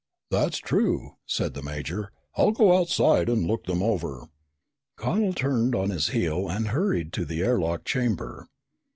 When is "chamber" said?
7.85-8.47